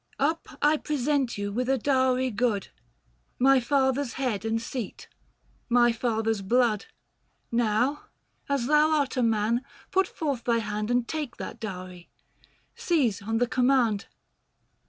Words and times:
715 0.17 0.33
Up, 0.33 0.63
I 0.67 0.77
present 0.77 1.37
you 1.37 1.51
with 1.53 1.69
a 1.69 1.77
dowry 1.77 2.31
good— 2.31 2.69
My 3.37 3.59
father's 3.59 4.13
head 4.13 4.43
and 4.43 4.59
seat, 4.59 5.07
my 5.69 5.91
father's 5.91 6.41
blood. 6.41 6.87
Now, 7.51 8.05
as 8.49 8.65
thou 8.65 8.89
art 8.89 9.15
a 9.15 9.21
man, 9.21 9.63
put 9.91 10.07
forth 10.07 10.43
thy 10.45 10.57
hand 10.57 10.89
And 10.89 11.07
take 11.07 11.37
that 11.37 11.59
dowry— 11.59 12.09
seize 12.75 13.21
on 13.21 13.37
the 13.37 13.45
command. 13.45 14.07